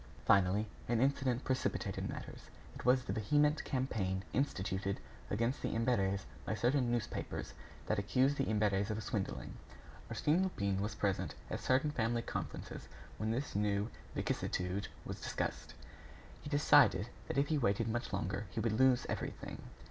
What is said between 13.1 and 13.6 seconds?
when this